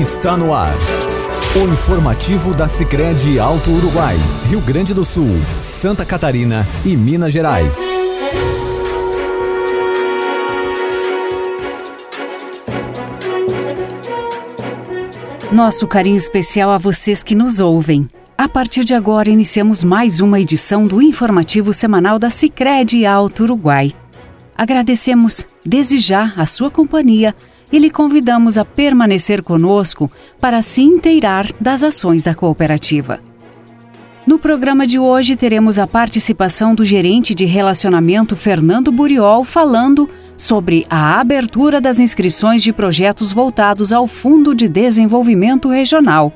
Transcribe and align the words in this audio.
está 0.00 0.36
no 0.36 0.52
ar. 0.52 0.74
O 1.56 1.72
informativo 1.72 2.54
da 2.54 2.68
Sicredi 2.68 3.38
Alto 3.38 3.70
Uruguai, 3.70 4.16
Rio 4.48 4.60
Grande 4.60 4.92
do 4.92 5.04
Sul, 5.04 5.36
Santa 5.58 6.04
Catarina 6.04 6.66
e 6.84 6.94
Minas 6.94 7.32
Gerais. 7.32 7.88
Nosso 15.50 15.86
carinho 15.86 16.16
especial 16.16 16.70
a 16.70 16.76
vocês 16.76 17.22
que 17.22 17.34
nos 17.34 17.60
ouvem. 17.60 18.06
A 18.36 18.46
partir 18.48 18.84
de 18.84 18.92
agora 18.92 19.30
iniciamos 19.30 19.82
mais 19.82 20.20
uma 20.20 20.38
edição 20.38 20.86
do 20.86 21.00
informativo 21.00 21.72
semanal 21.72 22.18
da 22.18 22.28
Sicredi 22.28 23.06
Alto 23.06 23.44
Uruguai. 23.44 23.90
Agradecemos 24.54 25.46
desde 25.64 25.98
já 25.98 26.34
a 26.36 26.44
sua 26.44 26.70
companhia 26.70 27.34
e 27.70 27.78
lhe 27.78 27.90
convidamos 27.90 28.56
a 28.58 28.64
permanecer 28.64 29.42
conosco 29.42 30.10
para 30.40 30.62
se 30.62 30.82
inteirar 30.82 31.50
das 31.60 31.82
ações 31.82 32.22
da 32.22 32.34
cooperativa. 32.34 33.20
No 34.26 34.38
programa 34.38 34.86
de 34.86 34.98
hoje 34.98 35.36
teremos 35.36 35.78
a 35.78 35.86
participação 35.86 36.74
do 36.74 36.84
gerente 36.84 37.34
de 37.34 37.44
relacionamento 37.44 38.34
Fernando 38.34 38.90
Buriol 38.90 39.44
falando 39.44 40.08
sobre 40.36 40.84
a 40.90 41.20
abertura 41.20 41.80
das 41.80 41.98
inscrições 41.98 42.62
de 42.62 42.72
projetos 42.72 43.32
voltados 43.32 43.92
ao 43.92 44.06
Fundo 44.06 44.54
de 44.54 44.68
Desenvolvimento 44.68 45.68
Regional. 45.68 46.32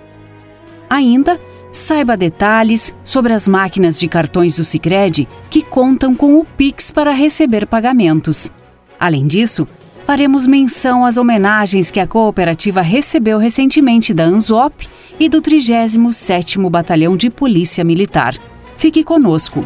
Ainda 0.88 1.38
saiba 1.72 2.16
detalhes 2.16 2.92
sobre 3.04 3.32
as 3.32 3.46
máquinas 3.46 3.98
de 3.98 4.08
cartões 4.08 4.56
do 4.56 4.64
Sicredi 4.64 5.28
que 5.48 5.62
contam 5.62 6.14
com 6.14 6.38
o 6.38 6.44
Pix 6.44 6.90
para 6.90 7.12
receber 7.12 7.66
pagamentos. 7.66 8.50
Além 8.98 9.26
disso, 9.26 9.66
faremos 10.10 10.44
menção 10.44 11.04
às 11.04 11.16
homenagens 11.16 11.88
que 11.88 12.00
a 12.00 12.04
cooperativa 12.04 12.82
recebeu 12.82 13.38
recentemente 13.38 14.12
da 14.12 14.24
ANZOP 14.24 14.88
e 15.20 15.28
do 15.28 15.40
37º 15.40 16.68
Batalhão 16.68 17.16
de 17.16 17.30
Polícia 17.30 17.84
Militar. 17.84 18.34
Fique 18.76 19.04
conosco. 19.04 19.60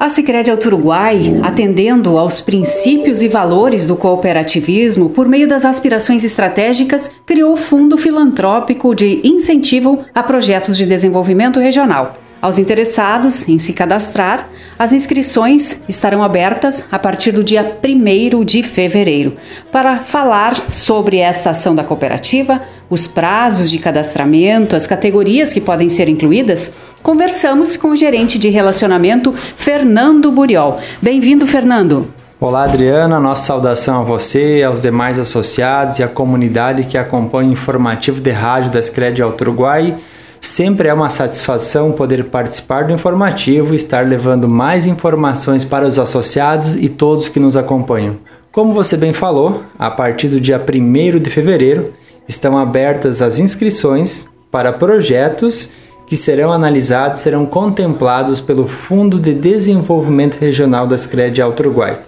A 0.00 0.08
Sicredi 0.08 0.50
Alto 0.50 0.66
Uruguai, 0.66 1.40
atendendo 1.44 2.18
aos 2.18 2.40
princípios 2.40 3.22
e 3.22 3.28
valores 3.28 3.86
do 3.86 3.94
cooperativismo 3.94 5.10
por 5.10 5.28
meio 5.28 5.46
das 5.46 5.64
aspirações 5.64 6.24
estratégicas, 6.24 7.08
criou 7.24 7.52
o 7.52 7.56
Fundo 7.56 7.96
Filantrópico 7.96 8.92
de 8.96 9.20
Incentivo 9.22 10.04
a 10.12 10.24
Projetos 10.24 10.76
de 10.76 10.84
Desenvolvimento 10.84 11.60
Regional. 11.60 12.21
Aos 12.42 12.58
interessados 12.58 13.48
em 13.48 13.56
se 13.56 13.72
cadastrar, 13.72 14.48
as 14.76 14.92
inscrições 14.92 15.80
estarão 15.88 16.24
abertas 16.24 16.84
a 16.90 16.98
partir 16.98 17.30
do 17.30 17.44
dia 17.44 17.78
1 17.80 18.44
de 18.44 18.64
fevereiro. 18.64 19.36
Para 19.70 20.00
falar 20.00 20.56
sobre 20.56 21.18
esta 21.18 21.50
ação 21.50 21.72
da 21.72 21.84
cooperativa, 21.84 22.60
os 22.90 23.06
prazos 23.06 23.70
de 23.70 23.78
cadastramento, 23.78 24.74
as 24.74 24.88
categorias 24.88 25.52
que 25.52 25.60
podem 25.60 25.88
ser 25.88 26.08
incluídas, 26.08 26.72
conversamos 27.00 27.76
com 27.76 27.90
o 27.90 27.96
gerente 27.96 28.40
de 28.40 28.48
relacionamento 28.48 29.32
Fernando 29.54 30.32
Buriol. 30.32 30.80
Bem-vindo, 31.00 31.46
Fernando. 31.46 32.12
Olá, 32.40 32.64
Adriana. 32.64 33.20
Nossa 33.20 33.46
saudação 33.46 34.00
a 34.00 34.04
você, 34.04 34.64
aos 34.64 34.82
demais 34.82 35.16
associados 35.16 36.00
e 36.00 36.02
à 36.02 36.08
comunidade 36.08 36.86
que 36.86 36.98
acompanha 36.98 37.50
o 37.50 37.52
informativo 37.52 38.20
de 38.20 38.32
rádio 38.32 38.72
da 38.72 38.82
Scred 38.82 39.22
Alto 39.22 39.42
Uruguai 39.42 39.96
Sempre 40.44 40.88
é 40.88 40.92
uma 40.92 41.08
satisfação 41.08 41.92
poder 41.92 42.24
participar 42.24 42.82
do 42.82 42.92
informativo 42.92 43.72
e 43.72 43.76
estar 43.76 44.04
levando 44.04 44.48
mais 44.48 44.88
informações 44.88 45.64
para 45.64 45.86
os 45.86 46.00
associados 46.00 46.74
e 46.74 46.88
todos 46.88 47.28
que 47.28 47.38
nos 47.38 47.56
acompanham. 47.56 48.18
Como 48.50 48.74
você 48.74 48.96
bem 48.96 49.12
falou, 49.12 49.62
a 49.78 49.88
partir 49.88 50.26
do 50.26 50.40
dia 50.40 50.60
1 50.60 51.20
de 51.20 51.30
fevereiro 51.30 51.92
estão 52.26 52.58
abertas 52.58 53.22
as 53.22 53.38
inscrições 53.38 54.30
para 54.50 54.72
projetos 54.72 55.70
que 56.08 56.16
serão 56.16 56.52
analisados 56.52 57.20
serão 57.20 57.46
contemplados 57.46 58.40
pelo 58.40 58.66
Fundo 58.66 59.20
de 59.20 59.32
Desenvolvimento 59.32 60.40
Regional 60.40 60.88
das 60.88 61.06
CRED 61.06 61.40
Alto 61.40 61.60
Uruguai. 61.60 62.00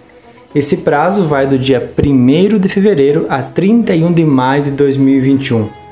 Esse 0.52 0.78
prazo 0.78 1.24
vai 1.28 1.46
do 1.46 1.56
dia 1.56 1.92
1 1.96 2.58
de 2.58 2.68
fevereiro 2.68 3.26
a 3.28 3.40
31 3.42 4.12
de 4.12 4.24
maio 4.24 4.64
de 4.64 4.70
2021. 4.72 5.83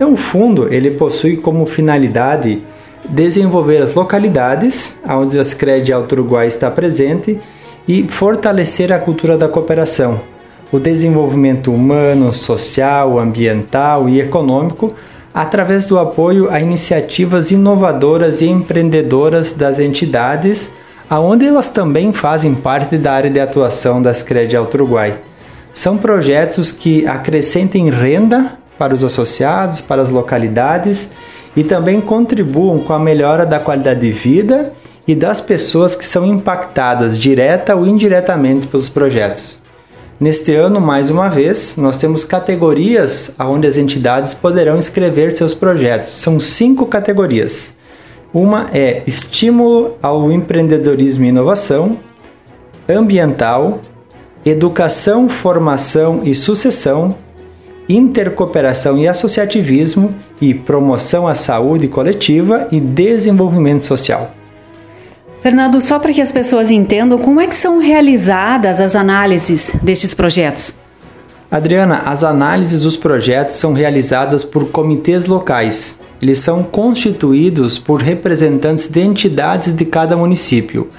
Então, 0.00 0.14
o 0.14 0.16
fundo 0.16 0.72
ele 0.72 0.92
possui 0.92 1.36
como 1.36 1.66
finalidade 1.66 2.62
desenvolver 3.06 3.82
as 3.82 3.92
localidades 3.92 4.98
onde 5.06 5.38
a 5.38 5.44
Sicredi 5.44 5.92
Alto 5.92 6.12
Uruguai 6.14 6.46
está 6.46 6.70
presente 6.70 7.38
e 7.86 8.04
fortalecer 8.04 8.94
a 8.94 8.98
cultura 8.98 9.36
da 9.36 9.46
cooperação, 9.46 10.22
o 10.72 10.78
desenvolvimento 10.78 11.70
humano, 11.70 12.32
social, 12.32 13.18
ambiental 13.18 14.08
e 14.08 14.18
econômico 14.18 14.90
através 15.34 15.86
do 15.86 15.98
apoio 15.98 16.48
a 16.50 16.58
iniciativas 16.62 17.50
inovadoras 17.50 18.40
e 18.40 18.46
empreendedoras 18.46 19.52
das 19.52 19.78
entidades, 19.78 20.72
aonde 21.10 21.44
elas 21.44 21.68
também 21.68 22.10
fazem 22.10 22.54
parte 22.54 22.96
da 22.96 23.12
área 23.12 23.28
de 23.28 23.38
atuação 23.38 24.00
das 24.00 24.16
Sicredi 24.20 24.56
Alto 24.56 24.76
Uruguai. 24.76 25.20
São 25.74 25.98
projetos 25.98 26.72
que 26.72 27.06
acrescentem 27.06 27.90
renda 27.90 28.58
para 28.80 28.94
os 28.94 29.04
associados, 29.04 29.82
para 29.82 30.00
as 30.00 30.08
localidades 30.08 31.10
e 31.54 31.62
também 31.62 32.00
contribuam 32.00 32.78
com 32.78 32.94
a 32.94 32.98
melhora 32.98 33.44
da 33.44 33.60
qualidade 33.60 34.00
de 34.00 34.10
vida 34.10 34.72
e 35.06 35.14
das 35.14 35.38
pessoas 35.38 35.94
que 35.94 36.06
são 36.06 36.24
impactadas 36.24 37.18
direta 37.18 37.76
ou 37.76 37.86
indiretamente 37.86 38.66
pelos 38.66 38.88
projetos. 38.88 39.60
Neste 40.18 40.54
ano, 40.54 40.80
mais 40.80 41.10
uma 41.10 41.28
vez, 41.28 41.76
nós 41.76 41.98
temos 41.98 42.24
categorias 42.24 43.34
onde 43.38 43.66
as 43.66 43.76
entidades 43.76 44.32
poderão 44.32 44.78
inscrever 44.78 45.30
seus 45.36 45.52
projetos. 45.52 46.12
São 46.12 46.40
cinco 46.40 46.86
categorias. 46.86 47.74
Uma 48.32 48.70
é 48.72 49.02
estímulo 49.06 49.98
ao 50.02 50.32
empreendedorismo 50.32 51.26
e 51.26 51.28
inovação, 51.28 51.98
ambiental, 52.88 53.82
educação, 54.42 55.28
formação 55.28 56.22
e 56.24 56.34
sucessão, 56.34 57.14
intercooperação 57.96 58.98
e 58.98 59.08
associativismo 59.08 60.14
e 60.40 60.54
promoção 60.54 61.26
à 61.26 61.34
saúde 61.34 61.88
coletiva 61.88 62.68
e 62.70 62.80
desenvolvimento 62.80 63.84
social. 63.84 64.34
Fernando, 65.40 65.80
só 65.80 65.98
para 65.98 66.12
que 66.12 66.20
as 66.20 66.30
pessoas 66.30 66.70
entendam 66.70 67.18
como 67.18 67.40
é 67.40 67.46
que 67.46 67.54
são 67.54 67.78
realizadas 67.78 68.80
as 68.80 68.94
análises 68.94 69.74
destes 69.82 70.12
projetos. 70.12 70.78
Adriana, 71.50 72.02
as 72.04 72.22
análises 72.22 72.82
dos 72.82 72.96
projetos 72.96 73.56
são 73.56 73.72
realizadas 73.72 74.44
por 74.44 74.66
comitês 74.68 75.26
locais. 75.26 76.00
Eles 76.22 76.38
são 76.38 76.62
constituídos 76.62 77.78
por 77.78 78.02
representantes 78.02 78.88
de 78.88 79.00
entidades 79.00 79.72
de 79.72 79.84
cada 79.84 80.16
município, 80.16 80.90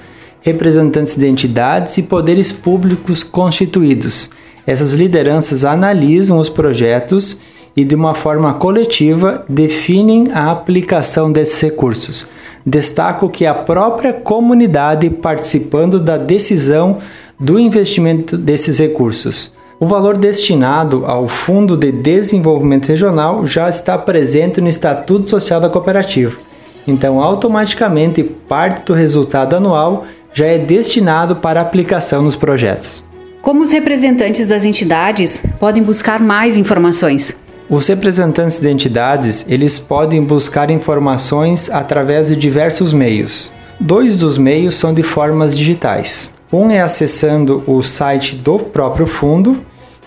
representantes 0.42 1.16
de 1.16 1.26
entidades 1.26 1.96
e 1.96 2.02
poderes 2.02 2.50
públicos 2.50 3.22
constituídos 3.22 4.28
essas 4.66 4.92
lideranças 4.92 5.64
analisam 5.64 6.38
os 6.38 6.48
projetos 6.48 7.38
e, 7.76 7.84
de 7.84 7.94
uma 7.94 8.14
forma 8.14 8.54
coletiva, 8.54 9.44
definem 9.48 10.30
a 10.32 10.50
aplicação 10.50 11.32
desses 11.32 11.60
recursos. 11.60 12.26
Destaco 12.64 13.28
que 13.28 13.44
a 13.44 13.54
própria 13.54 14.12
comunidade 14.12 15.10
participando 15.10 15.98
da 15.98 16.16
decisão 16.16 16.98
do 17.40 17.58
investimento 17.58 18.36
desses 18.36 18.78
recursos. 18.78 19.52
O 19.80 19.86
valor 19.86 20.16
destinado 20.16 21.04
ao 21.06 21.26
Fundo 21.26 21.76
de 21.76 21.90
Desenvolvimento 21.90 22.86
Regional 22.86 23.44
já 23.44 23.68
está 23.68 23.98
presente 23.98 24.60
no 24.60 24.68
Estatuto 24.68 25.28
Social 25.28 25.60
da 25.60 25.68
Cooperativa. 25.68 26.38
Então, 26.86 27.20
automaticamente, 27.20 28.22
parte 28.22 28.86
do 28.86 28.92
resultado 28.92 29.56
anual 29.56 30.04
já 30.32 30.46
é 30.46 30.56
destinado 30.56 31.36
para 31.36 31.60
aplicação 31.60 32.22
nos 32.22 32.36
projetos. 32.36 33.02
Como 33.42 33.60
os 33.62 33.72
representantes 33.72 34.46
das 34.46 34.64
entidades 34.64 35.42
podem 35.58 35.82
buscar 35.82 36.20
mais 36.20 36.56
informações? 36.56 37.36
Os 37.68 37.88
representantes 37.88 38.60
de 38.60 38.70
entidades, 38.70 39.44
eles 39.48 39.80
podem 39.80 40.22
buscar 40.22 40.70
informações 40.70 41.68
através 41.68 42.28
de 42.28 42.36
diversos 42.36 42.92
meios. 42.92 43.50
Dois 43.80 44.16
dos 44.16 44.38
meios 44.38 44.76
são 44.76 44.94
de 44.94 45.02
formas 45.02 45.56
digitais. 45.56 46.32
Um 46.52 46.70
é 46.70 46.80
acessando 46.80 47.64
o 47.66 47.82
site 47.82 48.36
do 48.36 48.60
próprio 48.60 49.08
fundo, 49.08 49.60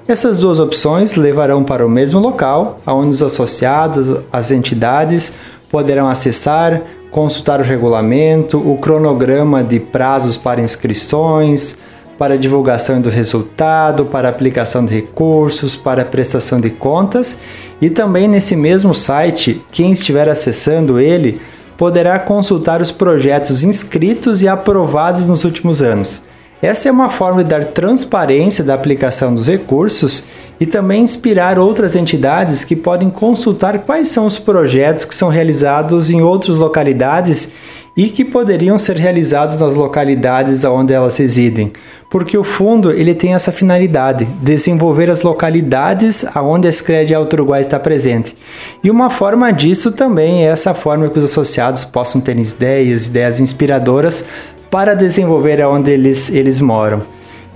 Essas 0.07 0.39
duas 0.39 0.59
opções 0.59 1.15
levarão 1.15 1.63
para 1.63 1.85
o 1.85 1.89
mesmo 1.89 2.19
local, 2.19 2.79
onde 2.85 3.11
os 3.11 3.23
associados, 3.23 4.13
as 4.31 4.51
entidades, 4.51 5.33
poderão 5.69 6.09
acessar, 6.09 6.81
consultar 7.13 7.61
o 7.61 7.63
regulamento, 7.63 8.57
o 8.57 8.75
cronograma 8.75 9.63
de 9.63 9.79
prazos 9.79 10.35
para 10.35 10.59
inscrições, 10.59 11.77
para 12.17 12.37
divulgação 12.37 12.99
do 12.99 13.09
resultado, 13.09 14.05
para 14.05 14.27
aplicação 14.27 14.83
de 14.83 14.95
recursos, 14.95 15.75
para 15.75 16.03
prestação 16.03 16.59
de 16.59 16.71
contas 16.71 17.37
e 17.79 17.89
também 17.89 18.27
nesse 18.27 18.55
mesmo 18.55 18.95
site, 18.95 19.61
quem 19.71 19.91
estiver 19.91 20.27
acessando 20.27 20.99
ele 20.99 21.39
poderá 21.77 22.17
consultar 22.17 22.81
os 22.81 22.91
projetos 22.91 23.63
inscritos 23.63 24.41
e 24.41 24.47
aprovados 24.47 25.25
nos 25.25 25.45
últimos 25.45 25.83
anos. 25.83 26.23
Essa 26.63 26.89
é 26.89 26.91
uma 26.91 27.11
forma 27.11 27.43
de 27.43 27.49
dar 27.49 27.65
transparência 27.65 28.63
da 28.63 28.73
aplicação 28.73 29.35
dos 29.35 29.47
recursos 29.47 30.23
e 30.59 30.65
também 30.65 31.03
inspirar 31.03 31.57
outras 31.59 31.95
entidades 31.95 32.63
que 32.63 32.75
podem 32.75 33.09
consultar 33.09 33.79
quais 33.79 34.07
são 34.07 34.25
os 34.25 34.37
projetos 34.37 35.05
que 35.05 35.15
são 35.15 35.29
realizados 35.29 36.09
em 36.09 36.21
outras 36.21 36.57
localidades 36.57 37.51
e 37.95 38.09
que 38.09 38.25
poderiam 38.25 38.77
ser 38.77 38.95
realizados 38.95 39.59
nas 39.59 39.75
localidades 39.75 40.65
onde 40.65 40.93
elas 40.93 41.15
residem, 41.17 41.71
porque 42.09 42.37
o 42.37 42.43
fundo 42.43 42.91
ele 42.91 43.13
tem 43.13 43.35
essa 43.35 43.51
finalidade, 43.51 44.25
desenvolver 44.41 45.09
as 45.09 45.21
localidades 45.21 46.25
onde 46.35 46.67
a 46.67 46.71
Scred 46.71 47.13
Alto 47.13 47.33
Uruguai 47.33 47.61
está 47.61 47.79
presente. 47.79 48.35
E 48.83 48.89
uma 48.89 49.09
forma 49.09 49.51
disso 49.51 49.91
também 49.91 50.43
é 50.43 50.49
essa 50.49 50.73
forma 50.73 51.07
que 51.09 51.19
os 51.19 51.25
associados 51.25 51.85
possam 51.85 52.19
ter 52.19 52.37
ideias, 52.37 53.07
ideias 53.07 53.39
inspiradoras 53.39 54.25
para 54.71 54.95
desenvolver 54.95 55.61
aonde 55.61 55.91
eles, 55.91 56.31
eles 56.31 56.59
moram. 56.59 57.03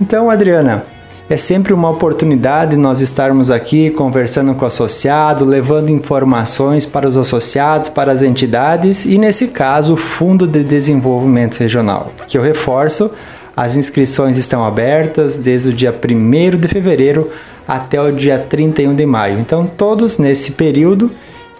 Então, 0.00 0.30
Adriana, 0.30 0.84
é 1.28 1.36
sempre 1.36 1.74
uma 1.74 1.90
oportunidade 1.90 2.74
nós 2.74 3.02
estarmos 3.02 3.50
aqui 3.50 3.90
conversando 3.90 4.54
com 4.54 4.64
o 4.64 4.68
associado, 4.68 5.44
levando 5.44 5.90
informações 5.90 6.86
para 6.86 7.06
os 7.06 7.18
associados, 7.18 7.90
para 7.90 8.10
as 8.10 8.22
entidades 8.22 9.04
e, 9.04 9.18
nesse 9.18 9.48
caso, 9.48 9.92
o 9.92 9.96
Fundo 9.96 10.46
de 10.46 10.64
Desenvolvimento 10.64 11.58
Regional, 11.58 12.12
que 12.26 12.38
eu 12.38 12.42
reforço, 12.42 13.10
as 13.54 13.76
inscrições 13.76 14.38
estão 14.38 14.64
abertas 14.64 15.38
desde 15.38 15.68
o 15.68 15.72
dia 15.72 15.92
1 15.92 16.56
de 16.56 16.68
fevereiro 16.68 17.28
até 17.66 18.00
o 18.00 18.10
dia 18.10 18.38
31 18.38 18.94
de 18.94 19.04
maio. 19.04 19.38
Então, 19.38 19.66
todos 19.66 20.16
nesse 20.16 20.52
período 20.52 21.10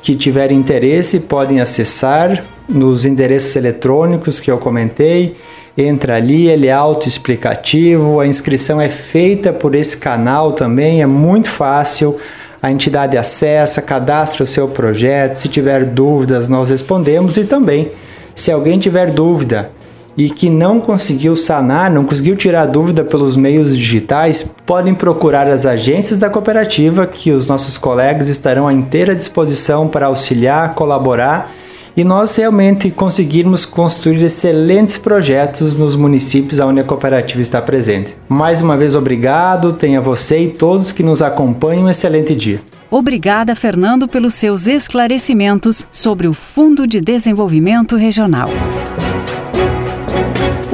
que 0.02 0.16
tiverem 0.16 0.58
interesse 0.58 1.20
podem 1.20 1.60
acessar 1.60 2.44
nos 2.68 3.04
endereços 3.04 3.54
eletrônicos 3.56 4.40
que 4.40 4.50
eu 4.50 4.58
comentei. 4.58 5.36
Entra 5.76 6.16
ali, 6.16 6.48
ele 6.48 6.66
é 6.66 6.72
autoexplicativo, 6.72 8.18
a 8.18 8.26
inscrição 8.26 8.80
é 8.80 8.88
feita 8.88 9.52
por 9.52 9.74
esse 9.74 9.96
canal 9.96 10.52
também, 10.52 11.02
é 11.02 11.06
muito 11.06 11.50
fácil. 11.50 12.18
A 12.60 12.72
entidade 12.72 13.16
acessa, 13.16 13.80
cadastra 13.80 14.42
o 14.42 14.46
seu 14.46 14.66
projeto. 14.66 15.34
Se 15.34 15.48
tiver 15.48 15.84
dúvidas, 15.84 16.48
nós 16.48 16.70
respondemos 16.70 17.36
e 17.36 17.44
também, 17.44 17.92
se 18.34 18.50
alguém 18.50 18.78
tiver 18.78 19.12
dúvida 19.12 19.70
e 20.18 20.28
que 20.28 20.50
não 20.50 20.80
conseguiu 20.80 21.36
sanar, 21.36 21.88
não 21.88 22.02
conseguiu 22.02 22.34
tirar 22.34 22.66
dúvida 22.66 23.04
pelos 23.04 23.36
meios 23.36 23.74
digitais, 23.76 24.52
podem 24.66 24.92
procurar 24.92 25.46
as 25.46 25.64
agências 25.64 26.18
da 26.18 26.28
cooperativa 26.28 27.06
que 27.06 27.30
os 27.30 27.46
nossos 27.46 27.78
colegas 27.78 28.28
estarão 28.28 28.66
à 28.66 28.72
inteira 28.72 29.14
disposição 29.14 29.86
para 29.86 30.06
auxiliar, 30.06 30.74
colaborar 30.74 31.52
e 31.96 32.02
nós 32.02 32.34
realmente 32.34 32.90
conseguirmos 32.90 33.64
construir 33.64 34.20
excelentes 34.22 34.98
projetos 34.98 35.76
nos 35.76 35.94
municípios 35.94 36.58
onde 36.58 36.80
a 36.80 36.84
cooperativa 36.84 37.40
está 37.40 37.62
presente. 37.62 38.16
Mais 38.28 38.60
uma 38.60 38.76
vez, 38.76 38.96
obrigado, 38.96 39.72
tenha 39.72 40.00
você 40.00 40.40
e 40.40 40.48
todos 40.48 40.90
que 40.90 41.02
nos 41.04 41.22
acompanham 41.22 41.84
um 41.84 41.90
excelente 41.90 42.34
dia. 42.34 42.60
Obrigada, 42.90 43.54
Fernando, 43.54 44.08
pelos 44.08 44.34
seus 44.34 44.66
esclarecimentos 44.66 45.86
sobre 45.90 46.26
o 46.26 46.34
Fundo 46.34 46.86
de 46.88 47.00
Desenvolvimento 47.00 47.96
Regional. 47.96 48.48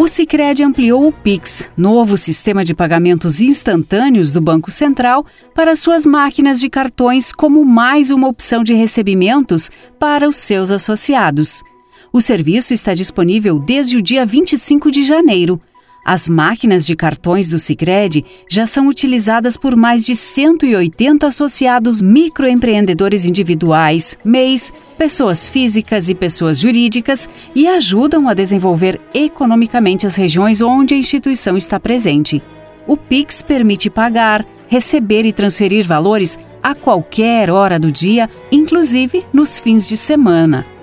O 0.04 0.06
Sicredi 0.06 0.62
ampliou 0.62 1.08
o 1.08 1.10
Pix, 1.10 1.70
novo 1.74 2.18
sistema 2.18 2.62
de 2.62 2.74
pagamentos 2.74 3.40
instantâneos 3.40 4.32
do 4.32 4.38
Banco 4.38 4.70
Central, 4.70 5.24
para 5.54 5.74
suas 5.74 6.04
máquinas 6.04 6.60
de 6.60 6.68
cartões 6.68 7.32
como 7.32 7.64
mais 7.64 8.10
uma 8.10 8.28
opção 8.28 8.62
de 8.62 8.74
recebimentos 8.74 9.70
para 9.98 10.28
os 10.28 10.36
seus 10.36 10.70
associados. 10.70 11.62
O 12.12 12.20
serviço 12.20 12.74
está 12.74 12.92
disponível 12.92 13.58
desde 13.58 13.96
o 13.96 14.02
dia 14.02 14.26
25 14.26 14.90
de 14.90 15.02
janeiro. 15.02 15.58
As 16.04 16.28
máquinas 16.28 16.84
de 16.84 16.94
cartões 16.94 17.48
do 17.48 17.58
Sicredi 17.58 18.22
já 18.46 18.66
são 18.66 18.88
utilizadas 18.88 19.56
por 19.56 19.74
mais 19.74 20.04
de 20.04 20.14
180 20.14 21.26
associados 21.26 22.02
microempreendedores 22.02 23.24
individuais, 23.24 24.18
MEIs, 24.22 24.70
pessoas 24.98 25.48
físicas 25.48 26.10
e 26.10 26.14
pessoas 26.14 26.60
jurídicas 26.60 27.26
e 27.54 27.66
ajudam 27.66 28.28
a 28.28 28.34
desenvolver 28.34 29.00
economicamente 29.14 30.06
as 30.06 30.14
regiões 30.14 30.60
onde 30.60 30.92
a 30.92 30.98
instituição 30.98 31.56
está 31.56 31.80
presente. 31.80 32.42
O 32.86 32.98
Pix 32.98 33.40
permite 33.40 33.88
pagar, 33.88 34.44
receber 34.68 35.24
e 35.24 35.32
transferir 35.32 35.86
valores 35.86 36.38
a 36.62 36.74
qualquer 36.74 37.48
hora 37.48 37.78
do 37.78 37.90
dia, 37.90 38.28
inclusive 38.52 39.24
nos 39.32 39.58
fins 39.58 39.88
de 39.88 39.96
semana. 39.96 40.73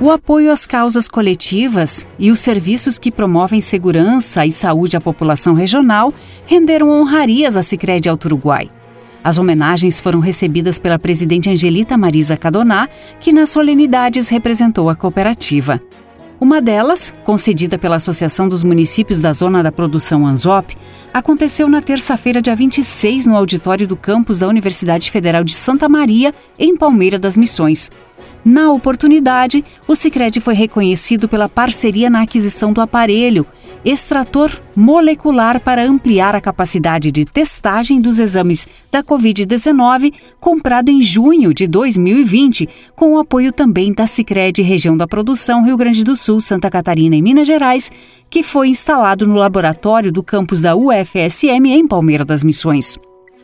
O 0.01 0.13
apoio 0.13 0.53
às 0.53 0.65
causas 0.65 1.09
coletivas 1.09 2.09
e 2.21 2.31
os 2.31 2.39
serviços 2.39 3.01
que 3.01 3.11
promovem 3.11 3.61
segurança 3.61 4.47
e 4.47 4.53
saúde 4.53 4.97
à 4.97 5.01
população 5.01 5.53
regional 5.53 6.15
renderam 6.45 6.91
honrarias 6.91 7.57
à 7.57 7.63
Sicredi 7.63 8.09
Alto 8.09 8.27
Uruguai. 8.27 8.71
As 9.25 9.39
homenagens 9.39 9.99
foram 9.99 10.21
recebidas 10.21 10.79
pela 10.79 11.01
presidente 11.01 11.51
Angelita 11.51 11.97
Marisa 11.97 12.37
Cadoná, 12.37 12.89
que 13.19 13.33
nas 13.33 13.49
solenidades 13.51 14.29
representou 14.29 14.89
a 14.89 14.95
cooperativa. 14.95 15.81
Uma 16.39 16.61
delas, 16.61 17.15
concedida 17.25 17.79
pela 17.79 17.97
Associação 17.97 18.47
dos 18.47 18.63
Municípios 18.63 19.21
da 19.23 19.33
Zona 19.33 19.63
da 19.63 19.73
Produção 19.73 20.27
ANZOP, 20.27 20.77
aconteceu 21.13 21.67
na 21.67 21.81
terça-feira, 21.81 22.43
dia 22.43 22.55
26, 22.55 23.25
no 23.25 23.35
auditório 23.35 23.87
do 23.87 23.97
campus 23.97 24.41
da 24.41 24.49
Universidade 24.49 25.11
Federal 25.11 25.43
de 25.43 25.55
Santa 25.55 25.89
Maria, 25.89 26.35
em 26.59 26.77
Palmeira 26.77 27.19
das 27.19 27.39
Missões. 27.39 27.91
Na 28.45 28.71
oportunidade, 28.71 29.65
o 29.89 29.97
Sicredi 29.97 30.39
foi 30.39 30.53
reconhecido 30.53 31.27
pela 31.27 31.49
parceria 31.49 32.11
na 32.11 32.21
aquisição 32.21 32.71
do 32.71 32.83
aparelho 32.83 33.47
extrator 33.87 34.51
molecular 34.75 35.61
para 35.61 35.85
ampliar 35.87 36.35
a 36.35 36.41
capacidade 36.41 37.13
de 37.13 37.25
testagem 37.25 38.01
dos 38.01 38.19
exames 38.19 38.67
da 38.91 39.01
COVID-19, 39.01 40.13
comprado 40.41 40.89
em 40.89 41.01
junho 41.01 41.55
de 41.55 41.69
2020, 41.69 42.69
com 42.97 43.15
o 43.15 43.19
apoio 43.19 43.53
também 43.53 43.93
da 43.93 44.05
Sicredi 44.05 44.61
Região 44.61 44.97
da 44.97 45.07
Produção 45.07 45.65
Rio 45.65 45.77
Grande 45.77 46.03
do 46.03 46.17
Sul, 46.17 46.41
Santa 46.41 46.69
Catarina 46.69 47.15
e 47.15 47.23
Minas 47.23 47.47
Gerais, 47.47 47.89
que 48.29 48.43
foi 48.43 48.71
instalado 48.71 49.25
no 49.25 49.37
laboratório 49.37 50.11
do 50.11 50.21
campus 50.21 50.63
da 50.63 50.75
UFSM 50.75 51.67
em 51.67 51.87
Palmeira 51.87 52.25
das 52.25 52.43
Missões. 52.43 52.99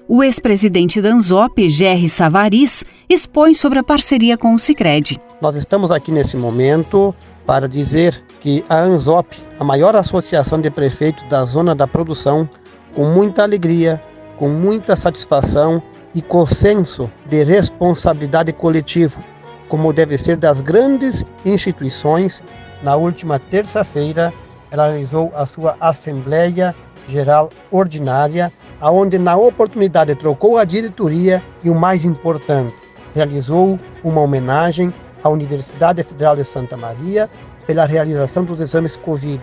O 0.09 0.25
ex-presidente 0.25 1.01
da 1.01 1.11
Anzop, 1.11 1.69
Gerry 1.69 2.09
Savaris, 2.09 2.85
expõe 3.09 3.55
sobre 3.55 3.79
a 3.79 3.85
parceria 3.85 4.37
com 4.37 4.53
o 4.53 4.59
Sicredi. 4.59 5.21
Nós 5.41 5.55
estamos 5.55 5.93
aqui 5.93 6.11
nesse 6.11 6.37
momento 6.37 7.15
para 7.47 7.69
dizer 7.69 8.23
que 8.41 8.65
a 8.69 8.79
ANZOP, 8.81 9.43
a 9.59 9.65
maior 9.65 9.95
associação 9.95 10.61
de 10.61 10.71
prefeitos 10.71 11.25
da 11.25 11.45
zona 11.45 11.75
da 11.75 11.87
produção, 11.87 12.49
com 12.95 13.05
muita 13.05 13.43
alegria, 13.43 14.03
com 14.37 14.49
muita 14.49 14.97
satisfação 14.97 15.83
e 16.15 16.21
com 16.21 16.47
senso 16.47 17.11
de 17.27 17.43
responsabilidade 17.43 18.53
coletivo, 18.53 19.23
como 19.69 19.93
deve 19.93 20.19
ser 20.19 20.37
das 20.37 20.61
grandes 20.61 21.25
instituições, 21.45 22.43
na 22.83 22.97
última 22.97 23.39
terça-feira 23.39 24.33
ela 24.71 24.89
realizou 24.89 25.31
a 25.35 25.47
sua 25.47 25.77
Assembleia 25.81 26.75
Geral 27.07 27.51
Ordinária 27.71 28.53
aonde 28.81 29.17
na 29.17 29.37
oportunidade 29.37 30.15
trocou 30.17 30.59
a 30.59 30.65
diretoria 30.65 31.43
e 31.63 31.71
o 31.71 31.75
mais 31.75 32.05
importante, 32.05 32.75
realizou 33.15 33.79
uma 34.03 34.21
homenagem 34.21 34.93
à 35.23 35.29
Universidade 35.29 36.03
Federal 36.03 36.37
de 36.37 36.45
Santa 36.45 36.77
Maria 36.77 37.31
pela 37.67 37.85
realização 37.85 38.45
dos 38.45 38.61
exames 38.61 38.97
Covid 38.97 39.41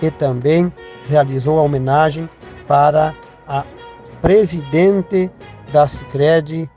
e 0.00 0.10
também 0.10 0.72
realizou 1.08 1.58
a 1.58 1.62
homenagem 1.62 2.28
para 2.66 3.14
a 3.46 3.64
presidente 4.20 5.30
da 5.72 5.86
Sicredi 5.86 6.70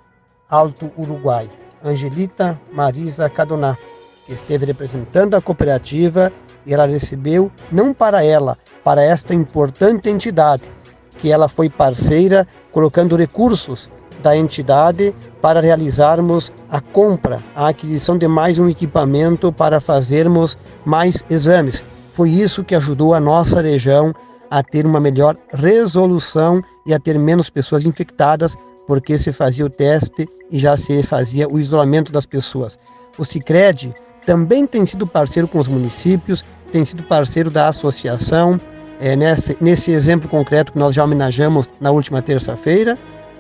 Alto 0.50 0.92
Uruguai, 0.98 1.50
Angelita 1.84 2.60
Marisa 2.72 3.30
Cadoná, 3.30 3.78
que 4.26 4.34
esteve 4.34 4.66
representando 4.66 5.36
a 5.36 5.42
cooperativa 5.42 6.32
e 6.66 6.74
ela 6.74 6.88
recebeu 6.88 7.52
não 7.72 7.94
para 7.94 8.24
ela, 8.24 8.58
para 8.84 9.04
esta 9.04 9.34
importante 9.34 10.10
entidade, 10.10 10.72
que 11.18 11.32
ela 11.32 11.48
foi 11.48 11.70
parceira 11.70 12.46
colocando 12.72 13.16
recursos 13.16 13.90
da 14.26 14.36
entidade 14.36 15.16
para 15.40 15.62
realizarmos 15.62 16.52
a 16.68 16.82
compra, 16.82 17.44
a 17.56 17.68
aquisição 17.68 18.18
de 18.18 18.28
mais 18.28 18.58
um 18.58 18.68
equipamento 18.68 19.54
para 19.54 19.80
fazermos 19.80 20.58
mais 20.84 21.24
exames. 21.30 21.84
Foi 22.12 22.32
isso 22.32 22.64
que 22.64 22.74
ajudou 22.74 23.14
a 23.14 23.20
nossa 23.20 23.62
região 23.62 24.12
a 24.50 24.64
ter 24.64 24.84
uma 24.84 25.00
melhor 25.00 25.38
resolução 25.54 26.60
e 26.88 26.94
a 26.94 26.98
ter 26.98 27.20
menos 27.20 27.52
pessoas 27.52 27.86
infectadas, 27.86 28.56
porque 28.88 29.16
se 29.16 29.32
fazia 29.32 29.64
o 29.64 29.70
teste 29.70 30.28
e 30.50 30.58
já 30.58 30.76
se 30.76 31.04
fazia 31.04 31.48
o 31.48 31.60
isolamento 31.60 32.12
das 32.12 32.26
pessoas. 32.26 32.80
O 33.20 33.24
Cicred 33.24 33.94
também 34.26 34.66
tem 34.66 34.88
sido 34.88 35.06
parceiro 35.06 35.48
com 35.48 35.60
os 35.60 35.68
municípios, 35.68 36.44
tem 36.72 36.84
sido 36.84 37.04
parceiro 37.04 37.52
da 37.52 37.68
associação. 37.68 38.60
É, 39.00 39.16
nesse, 39.16 39.56
nesse 39.62 39.92
exemplo 39.92 40.28
concreto 40.28 40.72
que 40.72 40.80
nós 40.80 40.96
já 40.96 41.04
homenageamos 41.04 41.70
na 41.80 41.92
última 41.92 42.24
terça-feira, 42.24 42.98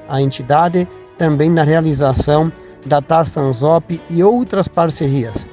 a 0.09 0.21
entidade 0.21 0.87
também 1.17 1.49
na 1.49 1.63
realização 1.63 2.51
da 2.85 3.01
Taça 3.01 3.41
Anzop 3.41 4.01
e 4.09 4.23
outras 4.23 4.67
parcerias. 4.67 5.47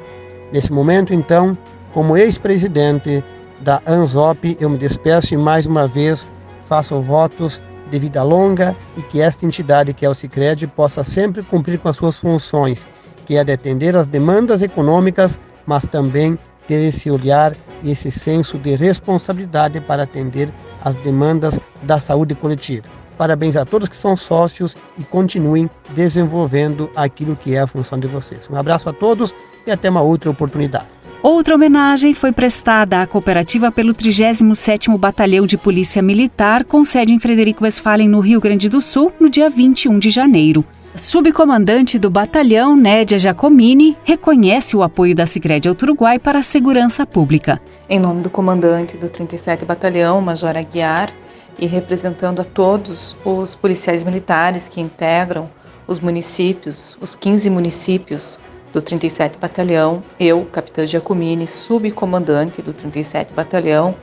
Nesse 0.53 0.73
momento, 0.73 1.15
então, 1.15 1.57
como 1.93 2.17
ex-presidente 2.17 3.25
da 3.61 3.81
ANZOP, 3.87 4.57
eu 4.61 4.69
me 4.69 4.77
despeço 4.77 5.35
e 5.35 5.37
mais 5.37 5.67
uma 5.67 5.87
vez 5.87 6.29
faço 6.63 7.01
votos 7.01 7.61
de 7.91 7.99
vida 7.99 8.23
longa 8.23 8.77
e 8.97 9.03
que 9.03 9.21
esta 9.21 9.47
entidade, 9.47 9.93
que 9.93 10.05
é 10.05 10.09
o 10.09 10.15
Cicred, 10.15 10.67
possa 10.69 11.05
sempre 11.05 11.43
cumprir 11.43 11.79
com 11.79 11.89
as 11.89 11.97
suas 11.97 12.19
funções, 12.19 12.87
que 13.27 13.37
é 13.37 13.45
de 13.45 13.53
atender 13.53 13.97
às 13.97 14.09
demandas 14.09 14.63
econômicas, 14.63 15.39
mas 15.67 15.87
também 15.87 16.39
ter 16.67 16.81
esse 16.81 17.11
olhar 17.11 17.55
e 17.83 17.91
esse 17.91 18.11
senso 18.11 18.59
de 18.59 18.75
responsabilidade 18.75 19.81
para 19.81 20.05
atender 20.05 20.53
às 20.83 20.97
demandas 20.97 21.59
da 21.83 22.01
saúde 22.01 22.35
coletiva. 22.35 23.02
Parabéns 23.23 23.57
a 23.57 23.65
todos 23.65 23.89
que 23.89 23.97
são 23.97 24.17
sócios 24.17 24.77
e 24.99 25.05
continuem 25.05 25.71
desenvolvendo 25.95 26.91
aquilo 26.97 27.37
que 27.37 27.55
é 27.55 27.61
a 27.61 27.69
função 27.69 27.97
de 27.97 28.09
vocês. 28.09 28.51
Um 28.51 28.57
abraço 28.57 28.89
a 28.89 28.93
todos 28.93 29.33
e 29.65 29.71
até 29.71 29.89
uma 29.89 30.03
outra 30.03 30.29
oportunidade. 30.29 30.87
Outra 31.23 31.55
homenagem 31.55 32.15
foi 32.15 32.33
prestada 32.33 33.01
à 33.01 33.07
cooperativa 33.07 33.71
pelo 33.71 33.95
37º 33.95 34.99
Batalhão 34.99 35.47
de 35.47 35.57
Polícia 35.57 36.03
Militar, 36.03 36.65
com 36.65 36.85
sede 36.85 37.15
em 37.15 37.21
Frederico 37.21 37.63
Westphalen, 37.63 38.09
no 38.09 38.19
Rio 38.19 38.41
Grande 38.41 38.69
do 38.69 38.81
Sul, 38.81 39.13
no 39.21 39.31
dia 39.31 39.49
21 39.49 40.01
de 40.01 40.11
janeiro. 40.11 40.65
Subcomandante 40.93 42.01
do 42.01 42.11
batalhão, 42.11 42.75
Nédia 42.75 43.21
Giacomini, 43.21 43.97
reconhece 44.03 44.77
o 44.77 44.83
apoio 44.83 45.15
da 45.15 45.27
Sicredi 45.27 45.69
ao 45.69 45.77
Uruguai 45.81 46.19
para 46.19 46.41
a 46.41 46.43
segurança 46.43 47.07
pública. 47.07 47.63
Em 47.89 48.01
nome 48.01 48.21
do 48.21 48.29
comandante 48.29 48.97
do 48.97 49.09
37 49.09 49.65
Batalhão, 49.65 50.21
Major 50.21 50.57
Aguiar, 50.57 51.13
e 51.59 51.67
representando 51.67 52.41
a 52.41 52.45
todos 52.45 53.17
os 53.25 53.55
policiais 53.55 54.03
militares 54.03 54.69
que 54.69 54.81
integram 54.81 55.49
os 55.87 56.01
municípios, 56.01 56.97
os 57.01 57.15
15 57.15 57.51
municípios 57.51 58.39
do 58.73 58.81
37 58.81 59.39
Batalhão, 59.39 60.03
eu, 60.19 60.47
capitão 60.47 60.87
Giacomini, 60.87 61.47
subcomandante 61.47 62.63
do 62.63 62.73
37 62.73 63.33
Batalhão, 63.33 63.95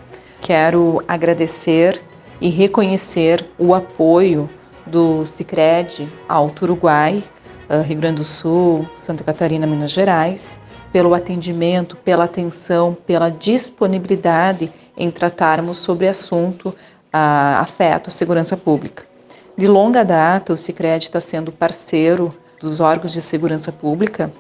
quero 0.42 1.04
agradecer 1.08 2.02
e 2.40 2.50
reconhecer 2.50 3.46
o 3.58 3.74
apoio 3.74 4.50
do 4.86 5.26
Cicred 5.26 6.08
Alto 6.28 6.64
Uruguai, 6.64 7.24
ah, 7.68 7.82
Rio 7.82 7.98
Grande 7.98 8.18
do 8.18 8.24
Sul, 8.24 8.88
Santa 8.98 9.24
Catarina, 9.24 9.68
Minas 9.68 9.92
Gerais, 9.92 10.60
pelo 10.92 11.14
atendimento, 11.14 11.96
pela 11.96 12.24
atenção, 12.24 12.98
pela 13.06 13.30
disponibilidade 13.30 14.72
em 14.98 15.12
tratarmos 15.12 15.78
sobre 15.78 16.08
assunto 16.08 16.76
a, 17.12 17.60
afeto 17.60 18.10
à 18.10 18.12
segurança 18.12 18.56
pública. 18.56 19.04
De 19.58 19.68
longa 19.68 20.04
data, 20.06 20.54
o 20.54 20.58
Cicred 20.58 21.04
está 21.04 21.20
sendo 21.20 21.52
parceiro 21.52 22.34
dos 22.60 22.80
órgãos 22.80 23.14
de 23.14 23.22
segurança 23.22 23.72
pública 23.72 24.32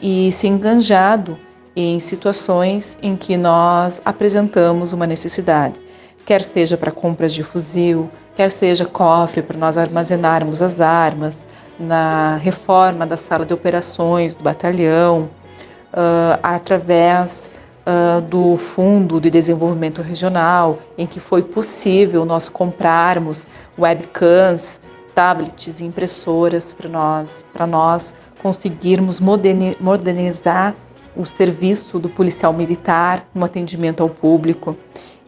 e 0.00 0.30
se 0.32 0.46
enganjado 0.46 1.36
em 1.74 1.98
situações 2.00 2.96
em 3.02 3.16
que 3.16 3.36
nós 3.36 4.00
apresentamos 4.04 4.92
uma 4.92 5.06
necessidade, 5.06 5.80
quer 6.24 6.42
seja 6.42 6.76
para 6.76 6.90
compras 6.90 7.32
de 7.32 7.42
fuzil, 7.42 8.10
quer 8.34 8.50
seja 8.50 8.84
cofre 8.84 9.42
para 9.42 9.58
nós 9.58 9.78
armazenarmos 9.78 10.62
as 10.62 10.80
armas, 10.80 11.46
na 11.78 12.36
reforma 12.36 13.06
da 13.06 13.16
sala 13.16 13.46
de 13.46 13.54
operações 13.54 14.34
do 14.34 14.44
batalhão, 14.44 15.30
uh, 15.92 16.38
através 16.42 17.50
uh, 17.86 18.20
do 18.20 18.56
Fundo 18.56 19.20
de 19.20 19.30
Desenvolvimento 19.30 20.02
Regional, 20.02 20.78
em 20.96 21.06
que 21.06 21.20
foi 21.20 21.42
possível 21.42 22.24
nós 22.24 22.48
comprarmos 22.48 23.46
webcams, 23.78 24.80
tablets 25.14 25.80
e 25.80 25.84
impressoras 25.84 26.72
para 26.72 26.88
nós, 26.88 27.44
para 27.52 27.66
nós 27.66 28.14
conseguirmos 28.42 29.20
modernizar 29.20 30.74
o 31.16 31.24
serviço 31.24 31.98
do 31.98 32.08
policial 32.08 32.52
militar 32.52 33.28
no 33.34 33.44
atendimento 33.44 34.02
ao 34.02 34.08
público 34.08 34.76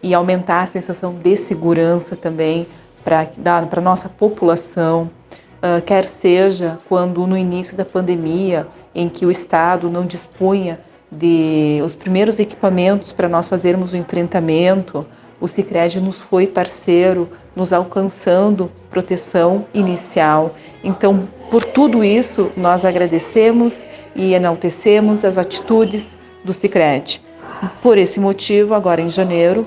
e 0.02 0.14
aumentar 0.14 0.62
a 0.62 0.66
sensação 0.66 1.14
de 1.14 1.37
segurança 1.37 2.16
também 2.16 2.66
para 3.04 3.28
a 3.71 3.80
nossa 3.80 4.09
população, 4.09 5.11
uh, 5.59 5.82
quer 5.82 6.04
seja 6.04 6.78
quando 6.88 7.26
no 7.26 7.37
início 7.37 7.76
da 7.76 7.85
pandemia, 7.85 8.66
em 8.94 9.09
que 9.09 9.26
o 9.26 9.30
Estado 9.30 9.90
não 9.90 10.06
dispunha 10.06 10.80
de 11.12 11.81
os 11.85 11.95
primeiros 11.95 12.40
equipamentos 12.40 13.12
para 13.12 13.28
nós 13.28 13.49
fazermos 13.49 13.92
o 13.92 13.97
enfrentamento, 13.97 15.07
o 15.38 15.47
Sicredi 15.47 16.00
nos 16.00 16.19
foi 16.19 16.47
parceiro, 16.47 17.28
nos 17.54 17.73
alcançando 17.73 18.71
proteção 18.88 19.66
inicial. 19.75 20.54
Então, 20.83 21.28
por 21.50 21.64
tudo 21.64 22.02
isso, 22.02 22.50
nós 22.57 22.85
agradecemos 22.85 23.78
e 24.14 24.33
enaltecemos 24.33 25.25
as 25.25 25.37
atitudes 25.37 26.19
do 26.42 26.52
Sicredi. 26.52 27.21
Por 27.83 27.99
esse 27.99 28.19
motivo, 28.19 28.75
agora 28.75 29.00
em 29.00 29.09
janeiro, 29.09 29.66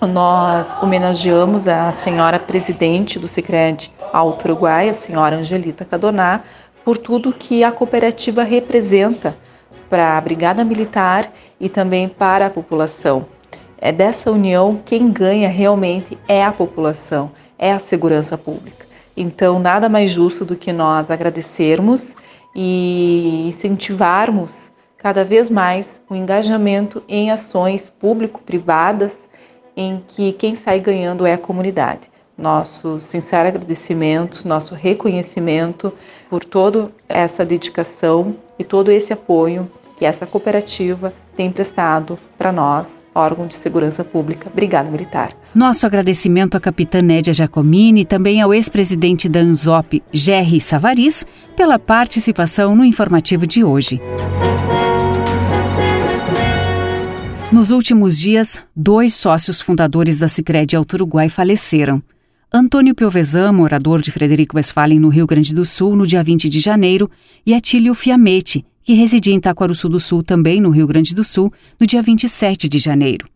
nós 0.00 0.74
homenageamos 0.82 1.68
a 1.68 1.92
senhora 1.92 2.38
presidente 2.38 3.18
do 3.18 3.28
Sicredi 3.28 3.92
Alto 4.12 4.46
Uruguai, 4.46 4.88
a 4.88 4.94
senhora 4.94 5.36
Angelita 5.36 5.84
Cadoná, 5.84 6.40
por 6.82 6.96
tudo 6.96 7.32
que 7.32 7.62
a 7.62 7.70
cooperativa 7.70 8.42
representa 8.42 9.36
para 9.90 10.16
a 10.16 10.20
Brigada 10.20 10.64
Militar 10.64 11.30
e 11.58 11.68
também 11.68 12.08
para 12.08 12.46
a 12.46 12.50
população. 12.50 13.26
É 13.76 13.90
dessa 13.90 14.30
união 14.30 14.80
quem 14.84 15.10
ganha 15.10 15.48
realmente 15.48 16.16
é 16.28 16.44
a 16.44 16.52
população, 16.52 17.32
é 17.58 17.72
a 17.72 17.78
segurança 17.78 18.38
pública. 18.38 18.86
Então, 19.16 19.58
nada 19.58 19.88
mais 19.88 20.10
justo 20.10 20.44
do 20.44 20.54
que 20.54 20.72
nós 20.72 21.10
agradecermos 21.10 22.14
e 22.54 23.44
incentivarmos 23.46 24.70
cada 24.96 25.24
vez 25.24 25.50
mais 25.50 26.00
o 26.08 26.14
engajamento 26.14 27.02
em 27.08 27.30
ações 27.30 27.88
público-privadas 27.88 29.18
em 29.76 30.02
que 30.06 30.32
quem 30.32 30.54
sai 30.54 30.78
ganhando 30.78 31.26
é 31.26 31.32
a 31.32 31.38
comunidade. 31.38 32.10
Nosso 32.36 33.00
sincero 33.00 33.48
agradecimento, 33.48 34.46
nosso 34.46 34.74
reconhecimento 34.74 35.92
por 36.28 36.44
toda 36.44 36.90
essa 37.08 37.44
dedicação 37.44 38.36
e 38.58 38.64
todo 38.64 38.90
esse 38.90 39.12
apoio 39.12 39.70
que 40.00 40.06
essa 40.06 40.26
cooperativa 40.26 41.12
tem 41.36 41.52
prestado 41.52 42.18
para 42.38 42.50
nós, 42.50 43.02
órgão 43.14 43.46
de 43.46 43.54
segurança 43.54 44.02
pública. 44.02 44.48
Obrigada, 44.50 44.90
militar. 44.90 45.36
Nosso 45.54 45.84
agradecimento 45.84 46.56
à 46.56 46.60
capitã 46.60 47.02
Nédia 47.02 47.34
Giacomini 47.34 48.00
e 48.00 48.04
também 48.06 48.40
ao 48.40 48.54
ex-presidente 48.54 49.28
da 49.28 49.40
ANZOP, 49.40 50.02
Jerry 50.10 50.58
Savaris, 50.58 51.26
pela 51.54 51.78
participação 51.78 52.74
no 52.74 52.82
informativo 52.82 53.46
de 53.46 53.62
hoje. 53.62 54.00
Nos 57.52 57.70
últimos 57.70 58.18
dias, 58.18 58.64
dois 58.74 59.12
sócios 59.12 59.60
fundadores 59.60 60.18
da 60.18 60.28
Sicredi 60.28 60.76
Alto 60.76 60.94
Uruguai 60.94 61.28
faleceram. 61.28 62.02
Antônio 62.50 62.94
Piovesan, 62.94 63.52
morador 63.52 64.00
de 64.00 64.10
Frederico 64.10 64.56
Westphalen, 64.56 64.98
no 64.98 65.10
Rio 65.10 65.26
Grande 65.26 65.54
do 65.54 65.66
Sul, 65.66 65.94
no 65.94 66.06
dia 66.06 66.22
20 66.22 66.48
de 66.48 66.58
janeiro, 66.58 67.10
e 67.44 67.52
Atílio 67.52 67.94
Fiamete, 67.94 68.64
que 68.82 68.94
residia 68.94 69.34
em 69.34 69.40
Taquaruçu 69.40 69.88
do 69.88 70.00
Sul, 70.00 70.22
também 70.22 70.60
no 70.60 70.70
Rio 70.70 70.86
Grande 70.86 71.14
do 71.14 71.24
Sul, 71.24 71.52
no 71.78 71.86
dia 71.86 72.02
27 72.02 72.68
de 72.68 72.78
janeiro. 72.78 73.28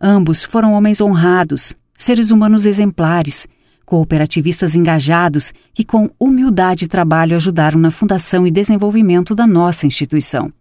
Ambos 0.00 0.42
foram 0.42 0.72
homens 0.72 1.00
honrados, 1.00 1.74
seres 1.96 2.30
humanos 2.30 2.64
exemplares, 2.64 3.46
Cooperativistas 3.90 4.76
engajados 4.76 5.52
que, 5.74 5.82
com 5.82 6.08
humildade 6.16 6.84
e 6.84 6.86
trabalho, 6.86 7.34
ajudaram 7.34 7.80
na 7.80 7.90
fundação 7.90 8.46
e 8.46 8.50
desenvolvimento 8.52 9.34
da 9.34 9.48
nossa 9.48 9.84
instituição. 9.84 10.52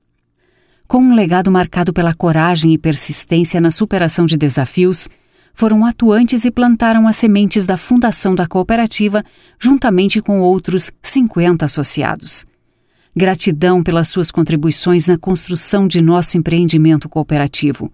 Com 0.88 0.98
um 0.98 1.14
legado 1.14 1.52
marcado 1.52 1.94
pela 1.94 2.12
coragem 2.12 2.74
e 2.74 2.78
persistência 2.80 3.62
na 3.62 3.70
superação 3.70 4.26
de 4.26 4.36
desafios, 4.36 5.08
foram 5.54 5.86
atuantes 5.86 6.44
e 6.44 6.50
plantaram 6.50 7.08
as 7.08 7.18
sementes 7.18 7.68
da 7.68 7.78
fundação 7.78 8.34
da 8.34 8.48
cooperativa, 8.48 9.24
juntamente 9.60 10.20
com 10.22 10.40
outros 10.40 10.90
50 11.00 11.66
associados. 11.66 12.48
Gratidão 13.16 13.84
pelas 13.84 14.08
suas 14.08 14.32
contribuições 14.32 15.08
na 15.08 15.18
construção 15.18 15.88
de 15.88 16.02
nosso 16.02 16.38
empreendimento 16.38 17.10
cooperativo. 17.10 17.92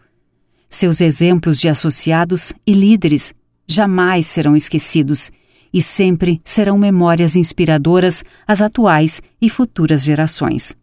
Seus 0.69 1.01
exemplos 1.01 1.59
de 1.59 1.69
associados 1.69 2.53
e 2.65 2.73
líderes 2.73 3.33
jamais 3.67 4.25
serão 4.25 4.55
esquecidos 4.55 5.31
e 5.73 5.81
sempre 5.81 6.39
serão 6.43 6.77
memórias 6.77 7.35
inspiradoras 7.35 8.23
às 8.47 8.61
atuais 8.61 9.21
e 9.41 9.49
futuras 9.49 10.03
gerações. 10.03 10.75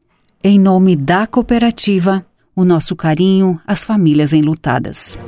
Em 0.44 0.58
nome 0.58 0.96
da 0.96 1.26
cooperativa, 1.26 2.26
o 2.54 2.64
nosso 2.64 2.96
carinho 2.96 3.60
às 3.66 3.84
famílias 3.84 4.32
enlutadas. 4.32 5.18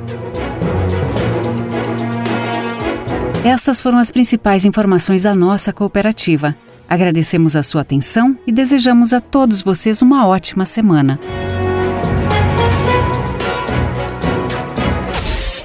Estas 3.43 3.79
foram 3.79 3.99
as 3.99 4.11
principais 4.11 4.65
informações 4.65 5.23
da 5.23 5.35
nossa 5.35 5.71
cooperativa. 5.71 6.55
Agradecemos 6.87 7.55
a 7.55 7.63
sua 7.63 7.81
atenção 7.81 8.37
e 8.45 8.51
desejamos 8.51 9.13
a 9.13 9.19
todos 9.19 9.61
vocês 9.61 10.01
uma 10.01 10.27
ótima 10.27 10.65
semana. 10.65 11.19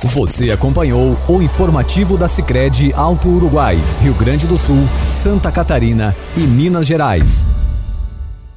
Você 0.02 0.50
acompanhou 0.50 1.16
o 1.28 1.40
informativo 1.40 2.18
da 2.18 2.26
Sicredi 2.26 2.92
Alto 2.94 3.28
Uruguai, 3.28 3.78
Rio 4.02 4.14
Grande 4.14 4.46
do 4.46 4.58
Sul, 4.58 4.82
Santa 5.04 5.52
Catarina 5.52 6.16
e 6.36 6.40
Minas 6.40 6.86
Gerais. 6.86 7.46